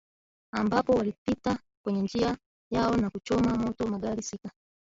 ambapo 0.53 0.91
walipita 0.93 1.59
kwenye 1.85 2.01
njia 2.01 2.37
yao 2.71 2.97
na 2.97 3.09
kuchoma 3.09 3.57
moto 3.57 3.87
magari 3.87 4.23
sita 4.23 4.51